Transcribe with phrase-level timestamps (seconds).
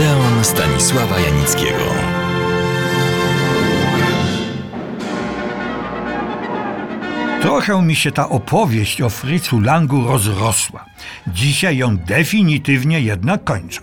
[0.00, 1.84] Odeon Stanisława Janickiego.
[7.42, 10.84] Trochę mi się ta opowieść o Fritzu Langu rozrosła.
[11.26, 13.80] Dzisiaj ją definitywnie jednak kończę.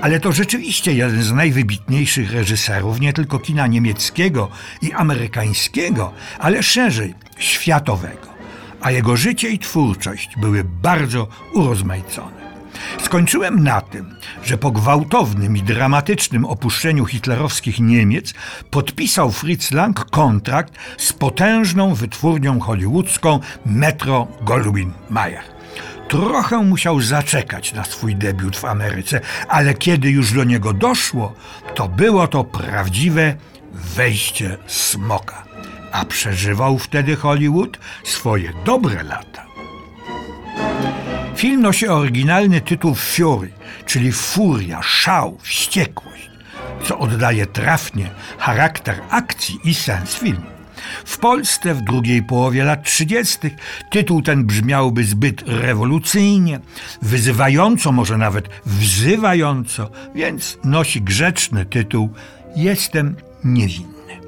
[0.00, 4.48] Ale to rzeczywiście jeden z najwybitniejszych reżyserów nie tylko kina niemieckiego
[4.82, 8.28] i amerykańskiego, ale szerzej światowego.
[8.80, 12.43] A jego życie i twórczość były bardzo urozmaicone.
[13.02, 18.34] Skończyłem na tym, że po gwałtownym i dramatycznym opuszczeniu hitlerowskich Niemiec
[18.70, 25.54] podpisał Fritz Lang kontrakt z potężną wytwórnią hollywoodzką Metro Goldwyn Mayer.
[26.08, 31.34] Trochę musiał zaczekać na swój debiut w Ameryce, ale kiedy już do niego doszło,
[31.74, 33.34] to było to prawdziwe
[33.72, 35.44] wejście smoka.
[35.92, 39.53] A przeżywał wtedy Hollywood swoje dobre lata.
[41.36, 43.50] Film nosi oryginalny tytuł Fury,
[43.86, 46.30] czyli furia, szał, wściekłość,
[46.84, 50.54] co oddaje trafnie charakter akcji i sens filmu.
[51.04, 53.38] W Polsce w drugiej połowie lat 30.
[53.90, 56.60] tytuł ten brzmiałby zbyt rewolucyjnie,
[57.02, 62.10] wyzywająco, może nawet wzywająco, więc nosi grzeczny tytuł
[62.56, 64.20] Jestem niewinny.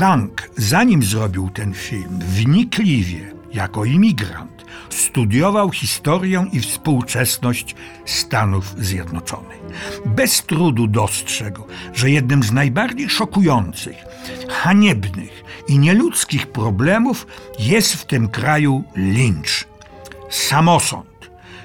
[0.00, 4.55] Lang, zanim zrobił ten film, wnikliwie, jako imigrant,
[4.90, 7.74] studiował historię i współczesność
[8.04, 9.60] Stanów Zjednoczonych.
[10.06, 11.62] Bez trudu dostrzegł,
[11.94, 13.96] że jednym z najbardziej szokujących,
[14.48, 17.26] haniebnych i nieludzkich problemów
[17.58, 19.68] jest w tym kraju lincz.
[20.30, 21.16] Samosąd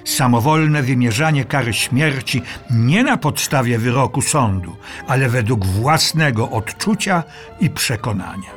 [0.04, 4.76] samowolne wymierzanie kary śmierci nie na podstawie wyroku sądu,
[5.08, 7.24] ale według własnego odczucia
[7.60, 8.50] i przekonania.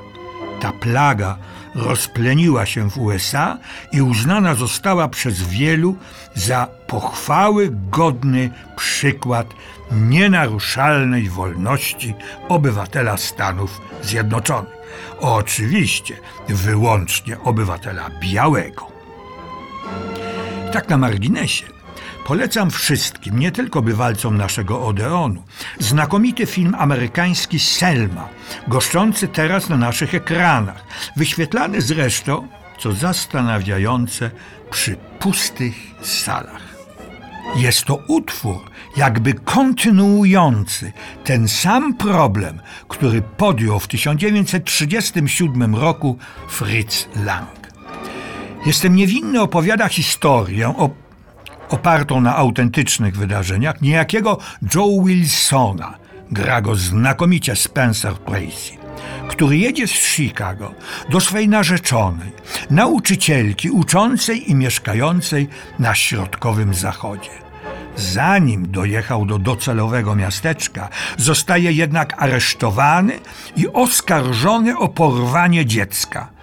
[0.60, 1.38] Ta plaga
[1.74, 3.58] rozpleniła się w USA
[3.92, 5.96] i uznana została przez wielu
[6.34, 9.46] za pochwały godny przykład
[9.92, 12.14] nienaruszalnej wolności
[12.48, 14.74] obywatela Stanów Zjednoczonych.
[15.20, 16.16] Oczywiście
[16.48, 18.86] wyłącznie obywatela białego.
[20.72, 21.66] Tak na marginesie.
[22.24, 25.42] Polecam wszystkim, nie tylko bywalcom naszego Odeonu,
[25.78, 28.28] znakomity film amerykański Selma,
[28.68, 30.84] goszczący teraz na naszych ekranach,
[31.16, 32.48] wyświetlany zresztą,
[32.78, 34.30] co zastanawiające,
[34.70, 36.74] przy pustych salach.
[37.56, 40.92] Jest to utwór jakby kontynuujący
[41.24, 46.18] ten sam problem, który podjął w 1937 roku
[46.48, 47.64] Fritz Lang.
[48.66, 51.03] Jestem niewinny opowiada historię o
[51.74, 54.38] opartą na autentycznych wydarzeniach niejakiego
[54.74, 55.94] Joe Wilsona,
[56.30, 58.72] gra go znakomicie Spencer Tracy,
[59.28, 60.74] który jedzie z Chicago
[61.10, 62.32] do swej narzeczonej,
[62.70, 65.48] nauczycielki uczącej i mieszkającej
[65.78, 67.30] na środkowym zachodzie.
[67.96, 73.18] Zanim dojechał do docelowego miasteczka, zostaje jednak aresztowany
[73.56, 76.33] i oskarżony o porwanie dziecka.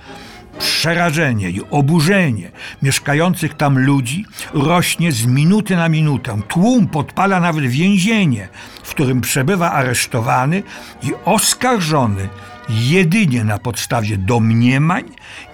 [0.62, 2.52] Przerażenie i oburzenie
[2.82, 6.42] mieszkających tam ludzi rośnie z minuty na minutę.
[6.48, 8.50] Tłum podpala nawet więzienie,
[8.84, 10.64] w którym przebywa aresztowany
[11.04, 12.30] i oskarżony
[12.70, 15.04] jedynie na podstawie domniemań,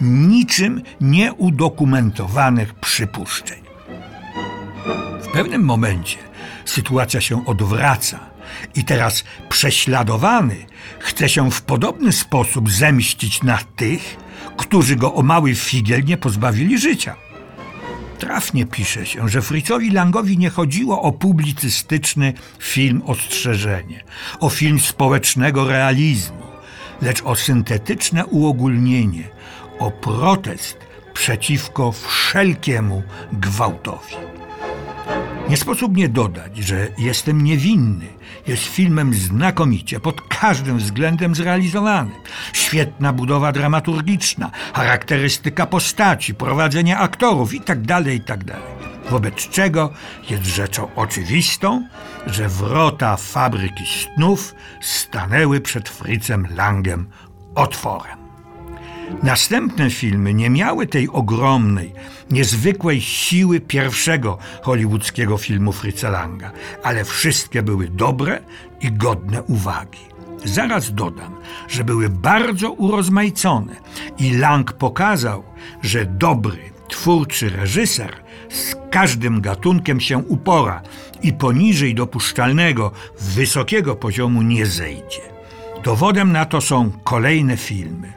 [0.02, 3.60] niczym nieudokumentowanych przypuszczeń.
[5.22, 6.18] W pewnym momencie
[6.70, 8.20] sytuacja się odwraca
[8.76, 10.66] i teraz prześladowany
[11.00, 14.18] chce się w podobny sposób zemścić na tych,
[14.58, 17.16] którzy go o mały figiel nie pozbawili życia.
[18.20, 24.04] Trafnie pisze się, że Fritzowi Langowi nie chodziło o publicystyczny film ostrzeżenie,
[24.40, 26.44] o film społecznego realizmu,
[27.02, 29.24] lecz o syntetyczne uogólnienie,
[29.80, 30.78] o protest
[31.14, 33.04] przeciwko wszelkiemu
[33.34, 34.37] gwałtowi.
[35.50, 38.06] Nie sposób nie dodać, że Jestem niewinny
[38.48, 42.14] jest filmem znakomicie, pod każdym względem zrealizowanym.
[42.54, 48.54] Świetna budowa dramaturgiczna, charakterystyka postaci, prowadzenie aktorów itd., tak itd.
[48.54, 49.94] Tak Wobec czego
[50.30, 51.88] jest rzeczą oczywistą,
[52.28, 57.10] że wrota fabryki snów stanęły przed Fritzem Langem
[57.56, 58.27] otworem.
[59.24, 61.94] Następne filmy nie miały tej ogromnej,
[62.32, 66.52] niezwykłej siły pierwszego hollywoodzkiego filmu Fritza Langa,
[66.84, 68.40] ale wszystkie były dobre
[68.82, 70.00] i godne uwagi.
[70.46, 71.36] Zaraz dodam,
[71.68, 73.76] że były bardzo urozmaicone
[74.20, 75.44] i Lang pokazał,
[75.82, 78.16] że dobry, twórczy reżyser
[78.50, 80.82] z każdym gatunkiem się upora
[81.22, 85.22] i poniżej dopuszczalnego, wysokiego poziomu nie zejdzie.
[85.84, 88.17] Dowodem na to są kolejne filmy.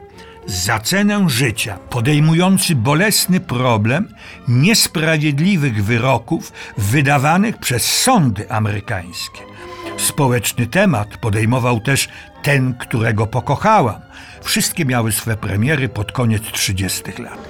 [0.51, 4.13] Za cenę życia, podejmujący bolesny problem
[4.47, 9.39] niesprawiedliwych wyroków wydawanych przez sądy amerykańskie.
[9.97, 12.09] Społeczny temat podejmował też
[12.43, 14.01] ten, którego pokochałam.
[14.41, 17.01] Wszystkie miały swe premiery pod koniec 30.
[17.19, 17.47] lat.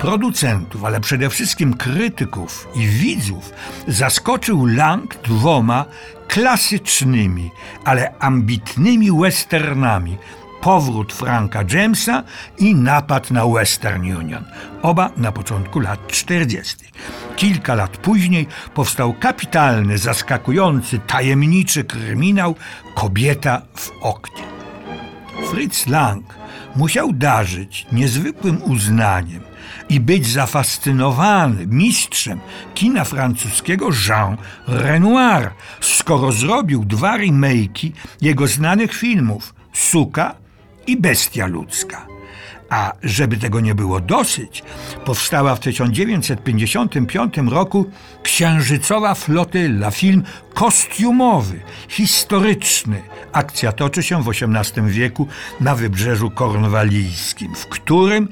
[0.00, 3.52] Producentów, ale przede wszystkim krytyków i widzów
[3.88, 5.84] zaskoczył Lang dwoma
[6.28, 7.50] klasycznymi,
[7.84, 10.18] ale ambitnymi westernami.
[10.60, 12.22] Powrót Franka Jamesa
[12.58, 14.44] i napad na Western Union.
[14.82, 16.76] Oba na początku lat 40.
[17.36, 22.54] Kilka lat później powstał kapitalny, zaskakujący, tajemniczy kryminał
[22.94, 24.42] Kobieta w oknie.
[25.50, 26.34] Fritz Lang
[26.76, 29.40] musiał darzyć niezwykłym uznaniem
[29.88, 32.40] i być zafascynowany mistrzem
[32.74, 34.36] kina francuskiego Jean
[34.68, 40.34] Renoir, skoro zrobił dwa remake'i jego znanych filmów Suka
[40.90, 42.06] i Bestia ludzka.
[42.70, 44.62] A żeby tego nie było dosyć,
[45.04, 47.90] powstała w 1955 roku
[48.22, 50.22] Księżycowa Flotylla, film
[50.54, 53.02] kostiumowy, historyczny.
[53.32, 55.28] Akcja toczy się w XVIII wieku
[55.60, 58.28] na wybrzeżu kornwalijskim, w którym,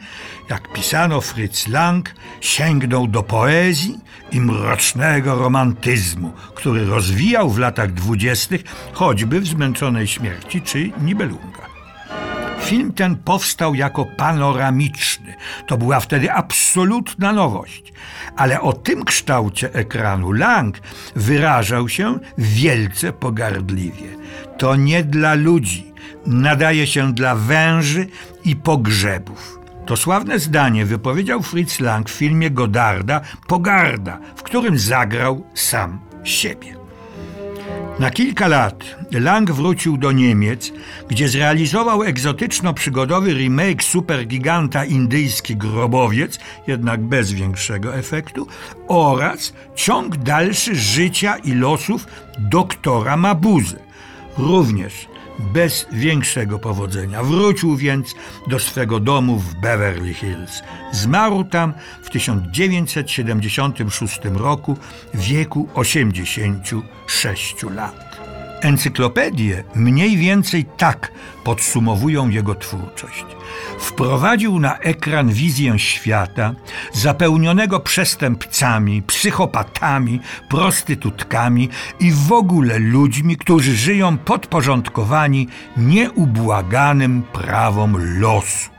[0.50, 3.98] jak pisano Fritz Lang, sięgnął do poezji
[4.32, 8.62] i mrocznego romantyzmu, który rozwijał w latach dwudziestych
[8.92, 11.77] choćby w Zmęczonej Śmierci czy Nibelungach.
[12.60, 15.34] Film ten powstał jako panoramiczny.
[15.66, 17.92] To była wtedy absolutna nowość.
[18.36, 20.78] Ale o tym kształcie ekranu Lang
[21.16, 24.08] wyrażał się wielce pogardliwie.
[24.58, 25.92] To nie dla ludzi,
[26.26, 28.06] nadaje się dla węży
[28.44, 29.58] i pogrzebów.
[29.86, 36.87] To sławne zdanie wypowiedział Fritz Lang w filmie Godarda Pogarda, w którym zagrał sam siebie.
[37.98, 40.72] Na kilka lat Lang wrócił do Niemiec,
[41.08, 48.46] gdzie zrealizował egzotyczno-przygodowy remake supergiganta indyjski Grobowiec, jednak bez większego efektu,
[48.88, 52.06] oraz ciąg dalszy życia i losów
[52.38, 53.78] doktora Mabuzy.
[54.38, 57.22] Również bez większego powodzenia.
[57.22, 58.14] Wrócił więc
[58.46, 60.62] do swego domu w Beverly Hills.
[60.92, 64.76] Zmarł tam w 1976 roku
[65.14, 68.27] w wieku 86 lat.
[68.60, 71.12] Encyklopedie mniej więcej tak
[71.44, 73.24] podsumowują jego twórczość.
[73.78, 76.54] Wprowadził na ekran wizję świata
[76.92, 81.68] zapełnionego przestępcami, psychopatami, prostytutkami
[82.00, 88.77] i w ogóle ludźmi, którzy żyją podporządkowani nieubłaganym prawom losu.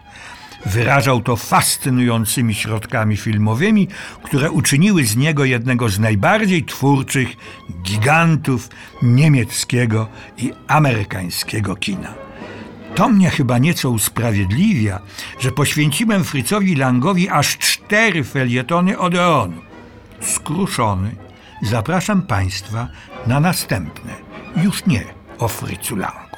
[0.65, 3.87] Wyrażał to fascynującymi środkami filmowymi,
[4.23, 7.29] które uczyniły z niego jednego z najbardziej twórczych
[7.83, 8.69] gigantów
[9.01, 10.07] niemieckiego
[10.37, 12.13] i amerykańskiego kina.
[12.95, 14.99] To mnie chyba nieco usprawiedliwia,
[15.39, 19.61] że poświęciłem Fritzowi Langowi aż cztery felietony Odeonu.
[20.21, 21.15] Skruszony,
[21.63, 22.87] zapraszam Państwa
[23.27, 24.13] na następne,
[24.63, 25.03] już nie
[25.39, 26.28] o Fritzu Lang.